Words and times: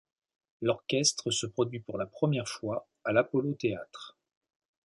L'orchestre 0.63 1.29
se 1.29 1.45
produit 1.45 1.79
pour 1.79 1.99
la 1.99 2.07
première 2.07 2.47
fois 2.47 2.87
à 3.03 3.11
l'Apollo 3.11 3.53
theatre. 3.53 4.17